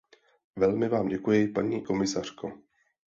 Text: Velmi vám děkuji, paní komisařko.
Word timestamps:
Velmi 0.55 0.89
vám 0.89 1.07
děkuji, 1.07 1.47
paní 1.47 1.81
komisařko. 1.85 2.53